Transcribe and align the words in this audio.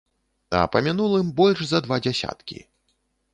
А 0.59 0.61
па 0.75 0.79
мінулым 0.87 1.29
больш 1.41 1.59
за 1.73 1.83
два 1.89 2.01
дзясяткі. 2.07 2.59